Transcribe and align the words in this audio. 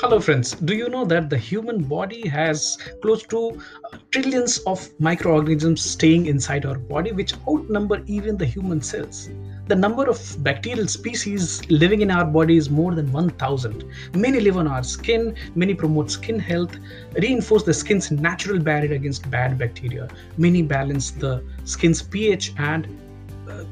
Hello, 0.00 0.18
friends. 0.18 0.52
Do 0.52 0.74
you 0.74 0.88
know 0.88 1.04
that 1.04 1.28
the 1.28 1.36
human 1.36 1.84
body 1.84 2.26
has 2.26 2.78
close 3.02 3.22
to 3.24 3.60
uh, 3.84 3.98
trillions 4.10 4.56
of 4.60 4.88
microorganisms 4.98 5.82
staying 5.82 6.24
inside 6.24 6.64
our 6.64 6.78
body, 6.78 7.12
which 7.12 7.34
outnumber 7.46 8.02
even 8.06 8.38
the 8.38 8.46
human 8.46 8.80
cells? 8.80 9.28
The 9.66 9.76
number 9.76 10.08
of 10.08 10.18
bacterial 10.42 10.88
species 10.88 11.60
living 11.70 12.00
in 12.00 12.10
our 12.10 12.24
body 12.24 12.56
is 12.56 12.70
more 12.70 12.94
than 12.94 13.12
1000. 13.12 13.84
Many 14.14 14.40
live 14.40 14.56
on 14.56 14.66
our 14.66 14.82
skin, 14.82 15.34
many 15.54 15.74
promote 15.74 16.10
skin 16.10 16.38
health, 16.38 16.74
reinforce 17.20 17.64
the 17.64 17.74
skin's 17.74 18.10
natural 18.10 18.58
barrier 18.58 18.94
against 18.94 19.30
bad 19.30 19.58
bacteria, 19.58 20.08
many 20.38 20.62
balance 20.62 21.10
the 21.10 21.44
skin's 21.64 22.00
pH 22.00 22.54
and 22.56 22.88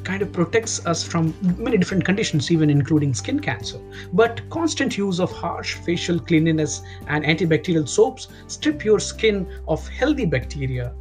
kind 0.04 0.22
of 0.22 0.32
protects 0.32 0.84
us 0.86 1.02
from 1.02 1.34
many 1.58 1.78
different 1.78 2.04
conditions, 2.04 2.50
even 2.50 2.70
including 2.70 3.14
skin 3.14 3.40
cancer. 3.40 3.78
But 4.12 4.48
constant 4.50 4.96
use 4.96 5.20
of 5.20 5.32
harsh 5.32 5.74
facial 5.74 6.18
cleanliness 6.18 6.82
and 7.06 7.24
antibacterial 7.24 7.88
soaps 7.88 8.28
strip 8.46 8.84
your 8.84 9.00
skin 9.00 9.46
of 9.66 9.86
healthy 9.88 10.26
bacteria, 10.26 10.92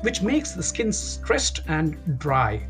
which 0.00 0.22
makes 0.22 0.52
the 0.52 0.62
skin 0.62 0.92
stressed 0.92 1.60
and 1.68 1.96
dry. 2.18 2.66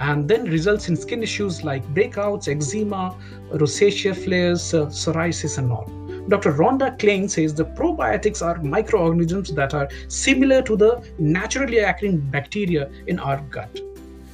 And 0.00 0.28
then 0.28 0.44
results 0.44 0.88
in 0.88 0.96
skin 0.96 1.22
issues 1.22 1.62
like 1.62 1.84
breakouts, 1.94 2.48
eczema, 2.48 3.16
rosacea 3.52 4.16
flares, 4.16 4.74
uh, 4.74 4.86
psoriasis, 4.86 5.58
and 5.58 5.70
all. 5.70 5.90
Dr. 6.28 6.52
Rhonda 6.52 6.98
Klein 6.98 7.28
says 7.28 7.54
the 7.54 7.64
probiotics 7.64 8.42
are 8.44 8.60
microorganisms 8.62 9.52
that 9.54 9.74
are 9.74 9.88
similar 10.08 10.62
to 10.62 10.76
the 10.76 11.04
naturally 11.18 11.78
occurring 11.78 12.18
bacteria 12.18 12.90
in 13.06 13.18
our 13.18 13.40
gut 13.50 13.80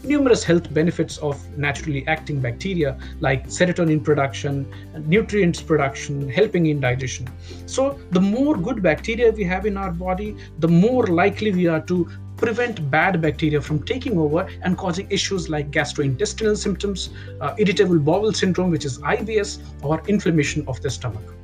numerous 0.09 0.43
health 0.43 0.73
benefits 0.73 1.19
of 1.19 1.37
naturally 1.57 2.07
acting 2.07 2.41
bacteria 2.41 2.99
like 3.21 3.47
serotonin 3.47 4.03
production, 4.03 4.67
nutrients 5.07 5.61
production, 5.61 6.29
helping 6.29 6.67
in 6.67 6.81
digestion. 6.81 7.29
So, 7.67 7.99
the 8.11 8.21
more 8.21 8.57
good 8.57 8.83
bacteria 8.83 9.31
we 9.31 9.45
have 9.45 9.67
in 9.67 9.77
our 9.77 9.93
body, 9.93 10.37
the 10.59 10.69
more 10.69 11.07
likely 11.07 11.53
we 11.53 11.67
are 11.69 11.81
to 11.83 12.09
prevent 12.39 12.89
bad 12.91 13.21
bacteria 13.21 13.61
from 13.61 13.83
taking 13.83 14.17
over 14.17 14.49
and 14.63 14.79
causing 14.79 15.11
issues 15.11 15.49
like 15.49 15.71
gastrointestinal 15.71 16.57
symptoms, 16.57 17.11
uh, 17.41 17.55
irritable 17.59 17.99
bowel 17.99 18.33
syndrome, 18.33 18.71
which 18.71 18.85
is 18.85 18.99
IBS, 19.01 19.59
or 19.83 20.03
inflammation 20.07 20.65
of 20.69 20.81
the 20.81 20.91
stomach. 20.91 21.35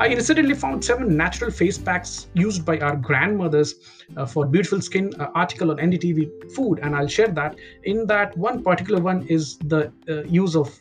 I 0.00 0.08
incidentally 0.08 0.54
found 0.54 0.84
seven 0.84 1.16
natural 1.16 1.50
face 1.50 1.78
packs 1.78 2.28
used 2.34 2.64
by 2.64 2.78
our 2.78 2.96
grandmothers 2.96 3.74
uh, 4.16 4.26
for 4.26 4.46
beautiful 4.46 4.80
skin 4.80 5.12
uh, 5.18 5.28
article 5.34 5.70
on 5.70 5.78
NDTV 5.78 6.52
food, 6.52 6.80
and 6.82 6.94
I'll 6.94 7.08
share 7.08 7.28
that. 7.28 7.56
In 7.84 8.06
that, 8.06 8.36
one 8.36 8.62
particular 8.62 9.00
one 9.00 9.26
is 9.28 9.58
the 9.58 9.92
uh, 10.08 10.22
use 10.24 10.54
of 10.56 10.78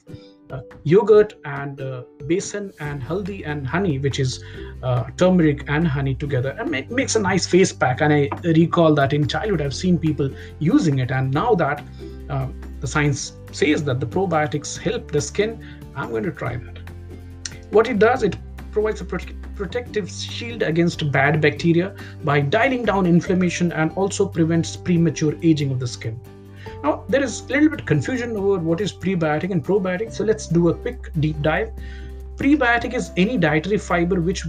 uh, 0.52 0.62
yogurt 0.84 1.34
and 1.46 1.82
uh, 1.82 2.04
besan 2.26 2.72
and 2.80 3.02
haldi 3.02 3.48
and 3.48 3.66
honey, 3.66 3.98
which 3.98 4.20
is 4.20 4.44
uh, 4.84 5.06
turmeric 5.18 5.64
and 5.68 5.88
honey 5.88 6.14
together, 6.14 6.56
and 6.60 6.70
make, 6.70 6.92
makes 6.92 7.16
a 7.16 7.20
nice 7.20 7.48
face 7.48 7.74
pack. 7.74 8.02
And 8.02 8.14
I 8.14 8.30
recall 8.44 8.94
that 8.96 9.12
in 9.12 9.28
childhood, 9.28 9.62
I've 9.62 9.74
seen 9.74 9.98
people 9.98 10.30
using 10.60 11.00
it, 11.00 11.10
and 11.10 11.34
now 11.34 11.56
that 11.56 11.84
the 12.80 12.88
science 12.88 13.34
says 13.52 13.84
that 13.86 14.00
the 14.00 14.06
probiotics 14.06 14.78
help 14.78 15.12
the 15.12 15.22
skin, 15.22 15.66
I'm 15.96 16.10
going 16.10 16.24
to 16.24 16.32
try 16.32 16.58
that. 16.58 16.80
What 17.72 17.88
it 17.88 18.00
does, 18.00 18.22
it 18.22 18.38
provides 18.76 19.02
a 19.02 19.06
protective 19.06 20.12
shield 20.12 20.62
against 20.62 21.10
bad 21.12 21.40
bacteria 21.40 21.96
by 22.26 22.42
dialing 22.42 22.84
down 22.84 23.06
inflammation 23.06 23.72
and 23.72 23.92
also 23.94 24.28
prevents 24.28 24.76
premature 24.76 25.34
aging 25.42 25.72
of 25.72 25.80
the 25.80 25.88
skin. 25.88 26.20
Now, 26.84 27.06
there 27.08 27.24
is 27.24 27.42
a 27.42 27.48
little 27.54 27.70
bit 27.70 27.86
confusion 27.86 28.36
over 28.36 28.60
what 28.60 28.82
is 28.82 28.92
prebiotic 28.92 29.52
and 29.52 29.64
probiotic, 29.64 30.12
so 30.12 30.26
let's 30.26 30.48
do 30.48 30.70
a 30.70 30.74
quick 30.74 31.10
deep 31.22 31.42
dive. 31.42 31.72
Prebiotic 32.36 32.94
is 32.94 33.12
any 33.16 33.38
dietary 33.38 33.78
fiber 33.78 34.20
which 34.20 34.44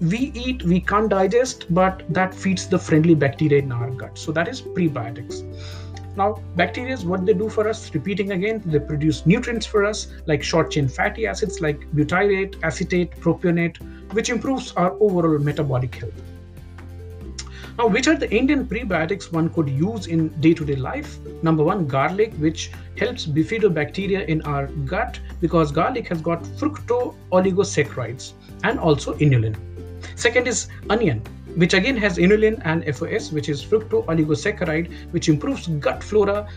we 0.00 0.32
eat, 0.34 0.62
we 0.62 0.80
can't 0.80 1.10
digest, 1.10 1.66
but 1.74 2.02
that 2.08 2.34
feeds 2.34 2.66
the 2.66 2.78
friendly 2.78 3.14
bacteria 3.14 3.58
in 3.58 3.72
our 3.72 3.90
gut. 3.90 4.16
So 4.16 4.32
that 4.32 4.48
is 4.48 4.62
prebiotics. 4.62 5.42
Now, 6.16 6.40
bacteria, 6.56 6.94
is 6.94 7.04
what 7.04 7.26
they 7.26 7.34
do 7.34 7.50
for 7.50 7.68
us, 7.68 7.94
repeating 7.94 8.32
again, 8.32 8.62
they 8.64 8.78
produce 8.78 9.26
nutrients 9.26 9.66
for 9.66 9.84
us 9.84 10.08
like 10.26 10.42
short 10.42 10.70
chain 10.70 10.88
fatty 10.88 11.26
acids 11.26 11.60
like 11.60 11.80
butyrate, 11.94 12.56
acetate, 12.62 13.10
propionate, 13.20 13.76
which 14.12 14.30
improves 14.30 14.72
our 14.72 14.92
overall 15.00 15.38
metabolic 15.38 15.94
health. 15.96 16.14
Now, 17.78 17.88
which 17.88 18.08
are 18.08 18.16
the 18.16 18.34
Indian 18.34 18.64
prebiotics 18.64 19.30
one 19.30 19.50
could 19.50 19.68
use 19.68 20.06
in 20.06 20.28
day 20.40 20.54
to 20.54 20.64
day 20.64 20.76
life? 20.76 21.18
Number 21.42 21.62
one, 21.62 21.86
garlic, 21.86 22.32
which 22.36 22.70
helps 22.96 23.26
bifidobacteria 23.26 24.26
in 24.26 24.40
our 24.42 24.68
gut 24.86 25.20
because 25.42 25.70
garlic 25.70 26.08
has 26.08 26.22
got 26.22 26.42
fructo 26.42 27.14
oligosaccharides 27.32 28.32
and 28.64 28.78
also 28.78 29.12
inulin. 29.18 29.54
Second 30.14 30.48
is 30.48 30.68
onion, 30.88 31.20
which 31.56 31.74
again 31.74 31.96
has 31.96 32.18
inulin 32.18 32.60
and 32.64 32.84
FOS, 32.94 33.32
which 33.32 33.48
is 33.48 33.64
fructooligosaccharides, 33.64 35.12
which 35.12 35.28
improves 35.28 35.66
gut 35.66 36.02
flora 36.02 36.48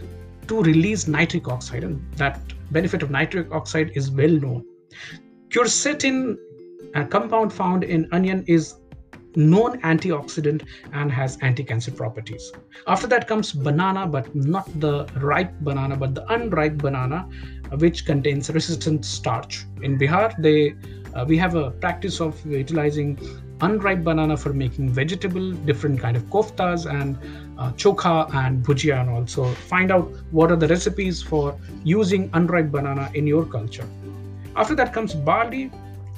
to 0.48 0.62
release 0.62 1.08
nitric 1.08 1.48
oxide. 1.48 1.84
And 1.84 2.02
that 2.18 2.40
benefit 2.72 3.02
of 3.02 3.10
nitric 3.10 3.52
oxide 3.52 3.92
is 3.96 4.12
well 4.12 4.30
known. 4.30 4.66
Quercetin, 5.50 6.38
a 6.96 7.06
compound 7.06 7.54
found 7.54 7.84
in 7.84 8.08
onion, 8.12 8.44
is 8.48 8.76
known 9.36 9.80
antioxidant 9.82 10.66
and 10.92 11.12
has 11.12 11.38
anti-cancer 11.42 11.92
properties. 11.92 12.52
After 12.88 13.08
that 13.08 13.28
comes 13.28 13.52
banana, 13.52 14.08
but 14.08 14.34
not 14.36 14.68
the 14.80 15.06
ripe 15.18 15.54
banana, 15.62 15.96
but 15.96 16.16
the 16.16 16.26
unripe 16.34 16.78
banana, 16.78 17.28
which 17.78 18.06
contains 18.06 18.50
resistant 18.50 19.06
starch. 19.06 19.66
In 19.82 19.98
Bihar, 19.98 20.36
they 20.42 20.76
uh, 21.14 21.26
we 21.28 21.38
have 21.38 21.56
a 21.56 21.72
practice 21.72 22.20
of 22.22 22.44
utilizing 22.46 23.18
unripe 23.62 24.04
banana 24.04 24.38
for 24.38 24.54
making 24.54 24.90
vegetable 24.90 25.52
different 25.70 26.00
kind 26.00 26.16
of 26.16 26.24
koftas 26.24 26.86
and 26.86 27.18
uh, 27.58 27.72
chokha 27.74 28.34
and 28.34 28.64
bhujia 28.66 29.00
and 29.02 29.10
also 29.10 29.46
find 29.74 29.92
out 29.92 30.10
what 30.32 30.52
are 30.52 30.56
the 30.56 30.68
recipes 30.68 31.22
for 31.22 31.56
using 31.84 32.30
unripe 32.34 32.72
banana 32.72 33.10
in 33.14 33.28
your 33.28 33.46
culture. 33.46 33.88
After 34.56 34.76
that 34.76 34.94
comes 34.94 35.14
barley 35.14 35.72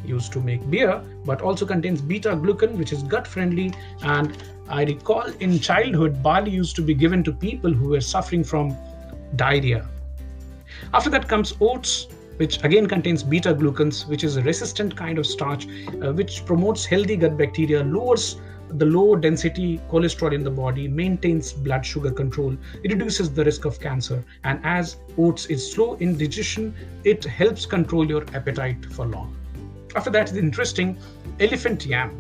used 0.06 0.32
to 0.34 0.40
make 0.40 0.68
beer 0.70 1.02
but 1.26 1.42
also 1.42 1.66
contains 1.66 2.02
beta 2.02 2.30
glucan 2.30 2.72
which 2.78 2.92
is 2.92 3.04
gut 3.04 3.28
friendly 3.28 3.72
and 4.02 4.44
i 4.68 4.84
recall 4.84 5.28
in 5.40 5.60
childhood 5.60 6.24
barley 6.24 6.50
used 6.50 6.76
to 6.76 6.82
be 6.82 6.96
given 6.96 7.24
to 7.24 7.32
people 7.32 7.72
who 7.72 7.90
were 7.90 8.02
suffering 8.02 8.44
from 8.44 8.76
diarrhea. 9.36 9.88
After 10.94 11.10
that 11.12 11.28
comes 11.28 11.54
oats 11.62 12.08
which 12.38 12.64
again 12.64 12.88
contains 12.88 13.24
beta 13.24 13.54
glucans, 13.54 14.08
which 14.08 14.24
is 14.24 14.38
a 14.38 14.42
resistant 14.44 14.96
kind 14.96 15.18
of 15.18 15.26
starch, 15.26 15.68
uh, 16.02 16.12
which 16.14 16.46
promotes 16.46 16.86
healthy 16.86 17.16
gut 17.16 17.38
bacteria, 17.38 17.84
lowers 17.84 18.38
the 18.78 18.86
low 18.86 19.16
density 19.16 19.80
cholesterol 19.90 20.34
in 20.34 20.44
the 20.44 20.50
body, 20.50 20.88
maintains 20.88 21.52
blood 21.52 21.86
sugar 21.86 22.12
control, 22.12 22.56
it 22.84 22.92
reduces 22.92 23.34
the 23.34 23.44
risk 23.44 23.66
of 23.66 23.80
cancer. 23.80 24.24
And 24.44 24.60
as 24.64 24.98
oats 25.18 25.46
is 25.48 25.72
slow 25.72 25.96
in 25.96 26.18
digestion, 26.18 26.74
it 27.04 27.24
helps 27.24 27.66
control 27.66 28.08
your 28.08 28.24
appetite 28.34 28.86
for 28.86 29.06
long. 29.06 29.36
After 29.96 30.10
that, 30.12 30.32
is 30.32 30.38
interesting 30.38 30.98
elephant 31.40 31.86
yam. 31.86 32.12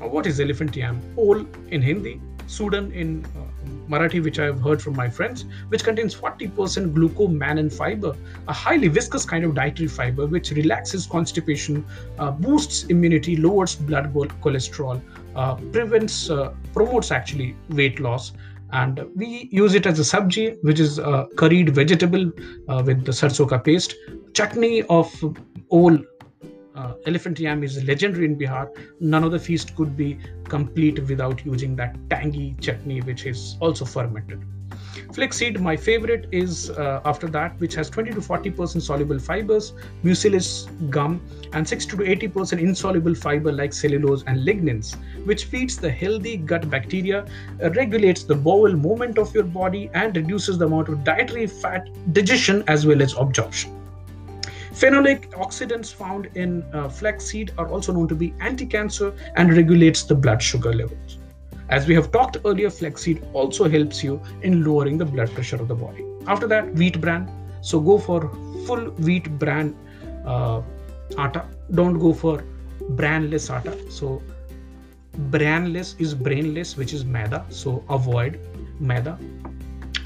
what 0.00 0.26
is 0.26 0.40
elephant 0.40 0.74
yam? 0.74 1.00
Ol 1.16 1.46
in 1.70 1.82
Hindi, 1.82 2.20
Suran 2.48 2.92
in 2.92 3.24
uh, 3.36 3.61
Marathi, 3.88 4.22
which 4.22 4.38
I've 4.38 4.60
heard 4.60 4.82
from 4.82 4.96
my 4.96 5.08
friends, 5.08 5.44
which 5.68 5.84
contains 5.84 6.14
40% 6.14 6.92
glucomannan 6.94 7.72
fiber, 7.72 8.14
a 8.48 8.52
highly 8.52 8.88
viscous 8.88 9.24
kind 9.24 9.44
of 9.44 9.54
dietary 9.54 9.88
fiber 9.88 10.26
which 10.26 10.50
relaxes 10.50 11.06
constipation, 11.06 11.84
uh, 12.18 12.30
boosts 12.30 12.84
immunity, 12.84 13.36
lowers 13.36 13.74
blood 13.74 14.12
cholesterol, 14.14 15.00
uh, 15.34 15.54
prevents, 15.72 16.30
uh, 16.30 16.52
promotes 16.72 17.10
actually 17.10 17.56
weight 17.70 18.00
loss. 18.00 18.32
And 18.72 19.04
we 19.14 19.48
use 19.52 19.74
it 19.74 19.84
as 19.84 20.00
a 20.00 20.02
sabji, 20.02 20.56
which 20.62 20.80
is 20.80 20.98
a 20.98 21.28
curried 21.36 21.74
vegetable 21.74 22.32
uh, 22.68 22.82
with 22.84 23.04
the 23.04 23.12
sarso 23.12 23.46
ka 23.46 23.58
paste. 23.58 23.94
Chutney 24.32 24.82
of 24.84 25.12
all 25.68 25.98
uh, 26.74 26.94
elephant 27.06 27.38
yam 27.38 27.62
is 27.62 27.82
legendary 27.84 28.24
in 28.24 28.36
Bihar. 28.36 28.68
None 29.00 29.24
of 29.24 29.32
the 29.32 29.38
feast 29.38 29.76
could 29.76 29.96
be 29.96 30.18
complete 30.44 30.98
without 31.08 31.44
using 31.44 31.76
that 31.76 31.96
tangy 32.10 32.56
chutney, 32.60 33.00
which 33.00 33.26
is 33.26 33.56
also 33.60 33.84
fermented. 33.84 34.42
Flaxseed, 35.12 35.60
my 35.60 35.76
favorite, 35.76 36.26
is 36.32 36.70
uh, 36.70 37.00
after 37.04 37.26
that, 37.28 37.58
which 37.60 37.74
has 37.74 37.90
20 37.90 38.12
to 38.12 38.20
40% 38.20 38.80
soluble 38.80 39.18
fibers, 39.18 39.74
mucilage 40.02 40.66
gum, 40.90 41.20
and 41.52 41.68
60 41.68 41.96
to 41.98 42.02
80% 42.02 42.58
insoluble 42.58 43.14
fiber 43.14 43.52
like 43.52 43.72
cellulose 43.72 44.24
and 44.26 44.46
lignins, 44.46 44.96
which 45.26 45.44
feeds 45.44 45.76
the 45.76 45.90
healthy 45.90 46.36
gut 46.36 46.68
bacteria, 46.70 47.26
uh, 47.62 47.70
regulates 47.70 48.24
the 48.24 48.34
bowel 48.34 48.72
movement 48.72 49.18
of 49.18 49.34
your 49.34 49.44
body, 49.44 49.90
and 49.92 50.16
reduces 50.16 50.58
the 50.58 50.66
amount 50.66 50.88
of 50.88 51.04
dietary 51.04 51.46
fat 51.46 51.88
digestion 52.12 52.64
as 52.66 52.86
well 52.86 53.02
as 53.02 53.14
absorption. 53.14 53.81
Phenolic 54.72 55.30
oxidants 55.32 55.92
found 55.92 56.26
in 56.34 56.62
uh, 56.72 56.88
flaxseed 56.88 57.52
are 57.58 57.68
also 57.68 57.92
known 57.92 58.08
to 58.08 58.14
be 58.14 58.34
anti-cancer 58.40 59.12
and 59.36 59.54
regulates 59.54 60.02
the 60.04 60.14
blood 60.14 60.42
sugar 60.42 60.72
levels. 60.72 61.18
As 61.68 61.86
we 61.86 61.94
have 61.94 62.10
talked 62.10 62.38
earlier, 62.44 62.70
flaxseed 62.70 63.22
also 63.34 63.68
helps 63.68 64.02
you 64.02 64.20
in 64.42 64.64
lowering 64.64 64.98
the 64.98 65.04
blood 65.04 65.30
pressure 65.32 65.56
of 65.56 65.68
the 65.68 65.74
body. 65.74 66.04
After 66.26 66.46
that, 66.48 66.72
wheat 66.74 67.00
bran. 67.00 67.30
So 67.60 67.80
go 67.80 67.98
for 67.98 68.30
full 68.66 68.90
wheat 68.92 69.38
bran 69.38 69.76
uh, 70.26 70.62
atta. 71.18 71.44
Don't 71.72 71.98
go 71.98 72.12
for 72.12 72.42
branless 72.90 73.50
atta. 73.50 73.76
So 73.90 74.22
branless 75.30 75.94
is 75.98 76.14
brainless, 76.14 76.76
which 76.76 76.92
is 76.92 77.04
maida. 77.04 77.44
So 77.50 77.84
avoid 77.88 78.40
maida. 78.80 79.18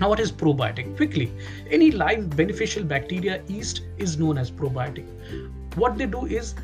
Now, 0.00 0.08
what 0.10 0.20
is 0.20 0.30
probiotic? 0.30 0.96
Quickly, 0.96 1.32
any 1.70 1.90
live 1.90 2.36
beneficial 2.36 2.84
bacteria 2.84 3.42
yeast 3.48 3.82
is 3.96 4.18
known 4.18 4.38
as 4.38 4.50
probiotic. 4.50 5.06
What 5.76 5.96
they 5.96 6.06
do 6.06 6.26
is 6.26 6.54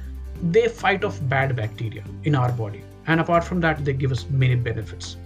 they 0.43 0.69
fight 0.69 1.05
off 1.05 1.21
bad 1.29 1.55
bacteria 1.57 2.05
in 2.25 2.35
our 2.35 2.53
body, 2.53 2.83
and 3.07 3.21
apart 3.21 3.45
from 3.45 3.61
that, 3.61 3.85
they 3.85 3.93
give 3.93 4.13
us 4.13 4.27
many 4.31 4.57
benefits. 4.57 5.17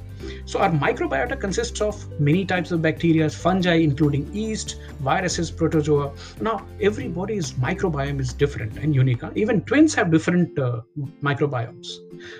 So 0.44 0.60
our 0.60 0.70
microbiota 0.70 1.38
consists 1.38 1.80
of 1.80 2.20
many 2.20 2.44
types 2.44 2.70
of 2.72 2.80
bacteria, 2.82 3.28
fungi, 3.28 3.74
including 3.74 4.32
yeast, 4.34 4.76
viruses, 5.00 5.50
protozoa. 5.50 6.12
Now 6.40 6.66
everybody's 6.80 7.52
microbiome 7.52 8.20
is 8.20 8.32
different 8.32 8.78
and 8.78 8.94
unique. 8.94 9.22
Even 9.34 9.62
twins 9.62 9.94
have 9.94 10.10
different 10.10 10.58
uh, 10.58 10.80
microbiomes. 11.22 11.88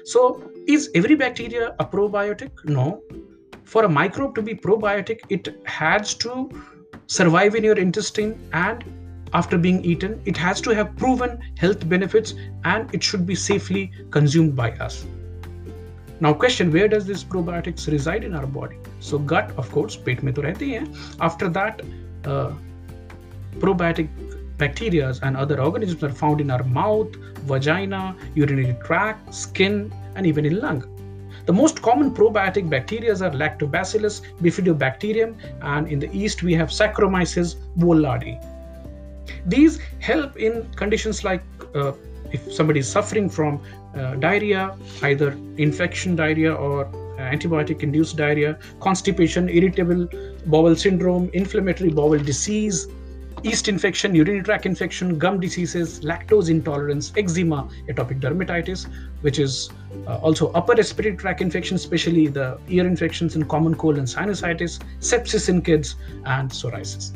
So 0.04 0.50
is 0.66 0.90
every 0.94 1.16
bacteria 1.16 1.74
a 1.78 1.84
probiotic? 1.84 2.50
No 2.64 3.02
For 3.65 3.85
a 3.85 3.89
microbe 3.89 4.35
to 4.35 4.41
be 4.41 4.53
probiotic, 4.53 5.21
it 5.29 5.47
has 5.65 6.13
to 6.15 6.49
survive 7.07 7.55
in 7.55 7.63
your 7.63 7.77
intestine 7.77 8.37
and 8.53 8.83
after 9.33 9.57
being 9.57 9.83
eaten, 9.85 10.21
it 10.25 10.35
has 10.37 10.59
to 10.61 10.71
have 10.71 10.95
proven 10.97 11.39
health 11.57 11.87
benefits 11.87 12.33
and 12.65 12.93
it 12.93 13.01
should 13.01 13.25
be 13.25 13.35
safely 13.35 13.91
consumed 14.09 14.55
by 14.55 14.71
us. 14.71 15.05
Now 16.19 16.33
question 16.33 16.71
where 16.71 16.87
does 16.87 17.05
this 17.05 17.23
probiotics 17.23 17.89
reside 17.91 18.23
in 18.23 18.35
our 18.35 18.45
body? 18.45 18.77
So 18.99 19.17
gut 19.17 19.51
of 19.57 19.71
course 19.71 19.95
पेट 19.95 20.23
में 20.23 20.33
तो 20.33 20.41
रहते 20.41 20.67
हैं. 20.71 21.17
After 21.19 21.49
that 21.49 21.81
uh, 22.25 22.51
probiotic 23.59 24.09
bacteria 24.57 25.13
and 25.23 25.35
other 25.35 25.59
organisms 25.61 26.03
are 26.03 26.11
found 26.11 26.41
in 26.41 26.51
our 26.51 26.63
mouth, 26.63 27.15
vagina, 27.51 28.15
urinary 28.35 28.75
tract, 28.85 29.33
skin 29.33 29.91
and 30.15 30.27
even 30.27 30.45
in 30.45 30.59
lung. 30.59 30.83
the 31.46 31.52
most 31.52 31.80
common 31.80 32.10
probiotic 32.10 32.68
bacteria 32.68 33.12
are 33.12 33.30
Lactobacillus 33.30 34.20
bifidobacterium 34.42 35.36
and 35.62 35.86
in 35.86 36.00
the 36.00 36.10
east 36.12 36.42
we 36.42 36.54
have 36.54 36.70
Saccharomyces 36.70 37.54
boulardii. 37.78 38.36
These 39.46 39.78
help 40.00 40.36
in 40.36 40.68
conditions 40.74 41.22
like 41.22 41.44
uh, 41.74 41.92
if 42.32 42.52
somebody 42.52 42.80
is 42.80 42.88
suffering 42.88 43.28
from 43.30 43.60
uh, 43.94 44.16
diarrhea, 44.16 44.76
either 45.02 45.38
infection 45.56 46.16
diarrhea 46.16 46.52
or 46.52 46.86
uh, 46.86 47.18
antibiotic 47.18 47.84
induced 47.84 48.16
diarrhea, 48.16 48.58
constipation, 48.80 49.48
irritable 49.48 50.08
bowel 50.46 50.74
syndrome, 50.74 51.30
inflammatory 51.32 51.90
bowel 51.90 52.18
disease, 52.18 52.88
yeast 53.46 53.68
infection, 53.68 54.14
urinary 54.14 54.42
tract 54.42 54.66
infection, 54.66 55.18
gum 55.18 55.38
diseases, 55.38 56.00
lactose 56.00 56.48
intolerance, 56.50 57.12
eczema, 57.16 57.68
atopic 57.88 58.20
dermatitis, 58.20 58.86
which 59.20 59.38
is 59.38 59.70
uh, 60.06 60.16
also 60.16 60.50
upper 60.52 60.74
respiratory 60.74 61.16
tract 61.16 61.40
infection, 61.40 61.76
especially 61.76 62.26
the 62.26 62.58
ear 62.68 62.86
infections 62.86 63.36
and 63.36 63.48
common 63.48 63.74
cold 63.74 63.98
and 63.98 64.08
sinusitis, 64.08 64.80
sepsis 64.98 65.48
in 65.48 65.62
kids, 65.62 65.94
and 66.24 66.50
psoriasis. 66.50 67.12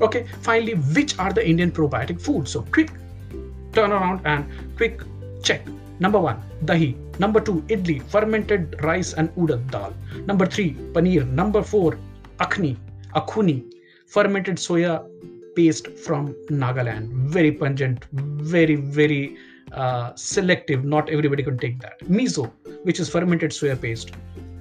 Okay, 0.00 0.26
finally, 0.42 0.74
which 0.98 1.18
are 1.18 1.32
the 1.32 1.44
Indian 1.46 1.72
probiotic 1.72 2.20
foods? 2.20 2.52
So, 2.52 2.62
quick 2.62 2.92
turn 3.72 3.90
around 3.90 4.20
and 4.24 4.46
quick 4.76 5.02
check. 5.42 5.62
Number 5.98 6.20
one, 6.20 6.40
dahi. 6.64 6.94
Number 7.18 7.40
two, 7.40 7.62
idli, 7.62 8.00
fermented 8.02 8.76
rice 8.84 9.12
and 9.14 9.34
udad 9.34 9.68
dal. 9.72 9.92
Number 10.26 10.46
three, 10.46 10.74
paneer. 10.92 11.26
Number 11.28 11.62
four, 11.64 11.98
akhni, 12.38 12.76
akhuni, 13.16 13.64
fermented 14.06 14.56
soya 14.56 15.04
paste 15.58 15.88
from 16.06 16.24
Nagaland. 16.62 17.12
Very 17.36 17.52
pungent, 17.52 18.06
very, 18.54 18.76
very 18.76 19.36
uh, 19.72 20.14
selective. 20.14 20.84
Not 20.84 21.10
everybody 21.10 21.42
can 21.42 21.58
take 21.58 21.80
that. 21.80 21.98
Miso, 22.18 22.50
which 22.84 23.00
is 23.00 23.08
fermented 23.14 23.50
soya 23.50 23.80
paste. 23.86 24.12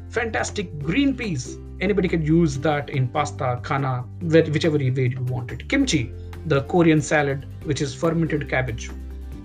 Fantastic 0.09 0.77
green 0.79 1.15
peas. 1.15 1.57
Anybody 1.79 2.09
can 2.13 2.23
use 2.25 2.57
that 2.69 2.89
in 2.89 3.07
pasta, 3.07 3.59
kana, 3.63 3.91
whichever 4.21 4.77
way 4.77 5.09
you 5.15 5.23
want 5.35 5.51
it. 5.51 5.69
Kimchi, 5.69 6.11
the 6.47 6.61
Korean 6.73 7.01
salad, 7.01 7.45
which 7.65 7.81
is 7.81 7.93
fermented 7.93 8.49
cabbage. 8.49 8.89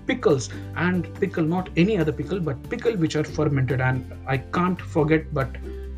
Pickles 0.07 0.49
and 0.75 1.13
pickle, 1.19 1.43
not 1.43 1.69
any 1.77 1.97
other 1.97 2.11
pickle, 2.11 2.39
but 2.39 2.57
pickle 2.69 2.95
which 3.03 3.15
are 3.15 3.23
fermented. 3.23 3.79
And 3.79 4.11
I 4.27 4.37
can't 4.37 4.81
forget, 4.81 5.31
but 5.33 5.49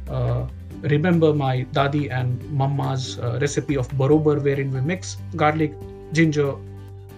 uh, 0.09 0.45
remember 0.89 1.33
my 1.33 1.65
dadi 1.73 2.11
and 2.11 2.41
mama's 2.51 3.19
uh, 3.19 3.37
recipe 3.41 3.77
of 3.77 3.89
barobar, 3.97 4.39
wherein 4.39 4.71
we 4.71 4.81
mix 4.81 5.17
garlic, 5.35 5.73
ginger, 6.13 6.55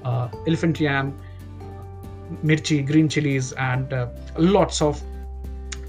uh, 0.03 0.29
elephant 0.47 0.79
yam, 0.79 1.17
mirchi, 2.43 2.85
green 2.85 3.09
chilies, 3.09 3.53
and 3.53 3.93
uh, 3.93 4.07
lots 4.37 4.81
of 4.81 5.01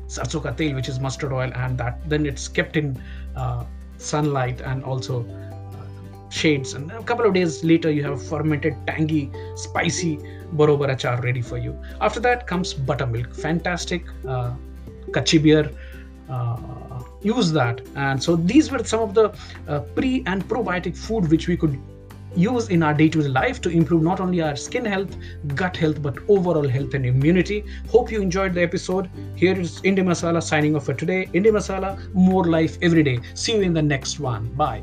sarson 0.06 0.40
ka 0.40 0.52
which 0.74 0.88
is 0.88 0.98
mustard 1.00 1.32
oil, 1.32 1.50
and 1.54 1.78
that. 1.78 2.08
Then 2.08 2.26
it's 2.26 2.48
kept 2.48 2.76
in 2.76 3.00
uh, 3.36 3.64
sunlight 3.98 4.60
and 4.60 4.84
also 4.84 5.24
shades. 6.30 6.74
And 6.74 6.90
a 6.92 7.02
couple 7.02 7.26
of 7.26 7.34
days 7.34 7.64
later 7.64 7.90
you 7.90 8.02
have 8.04 8.22
fermented 8.22 8.74
tangy 8.86 9.30
spicy 9.56 10.18
barobar 10.52 10.88
achar 10.88 11.22
ready 11.22 11.42
for 11.42 11.58
you. 11.58 11.76
After 12.00 12.20
that 12.20 12.46
comes 12.46 12.74
buttermilk. 12.74 13.34
Fantastic 13.34 14.04
uh, 14.26 14.54
kachi 15.10 15.42
beer 15.42 15.70
uh, 16.28 16.56
use 17.22 17.52
that. 17.52 17.80
And 17.96 18.22
so 18.22 18.36
these 18.36 18.70
were 18.70 18.82
some 18.84 19.00
of 19.00 19.14
the 19.14 19.32
uh, 19.68 19.80
pre 19.80 20.22
and 20.26 20.46
probiotic 20.48 20.96
food 20.96 21.30
which 21.30 21.48
we 21.48 21.56
could 21.56 21.78
use 22.36 22.68
in 22.68 22.82
our 22.82 22.94
day-to-day 22.94 23.28
life 23.28 23.60
to 23.62 23.70
improve 23.70 24.02
not 24.02 24.20
only 24.20 24.42
our 24.42 24.54
skin 24.54 24.84
health 24.84 25.16
gut 25.54 25.76
health 25.76 26.02
but 26.02 26.18
overall 26.28 26.68
health 26.68 26.94
and 26.94 27.06
immunity. 27.06 27.64
Hope 27.90 28.12
you 28.12 28.20
enjoyed 28.20 28.54
the 28.54 28.62
episode. 28.62 29.10
Here 29.34 29.58
is 29.58 29.80
Indie 29.82 30.04
Masala 30.04 30.42
signing 30.42 30.76
off 30.76 30.86
for 30.86 30.94
today. 30.94 31.26
Indie 31.32 31.52
Masala 31.58 32.12
more 32.14 32.44
life 32.44 32.78
every 32.82 33.02
day. 33.02 33.20
See 33.34 33.56
you 33.56 33.62
in 33.62 33.72
the 33.72 33.82
next 33.82 34.20
one. 34.20 34.46
Bye 34.54 34.82